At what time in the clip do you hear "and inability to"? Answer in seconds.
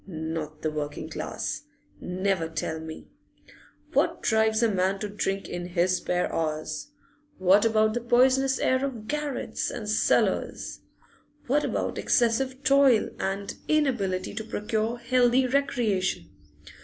13.19-14.43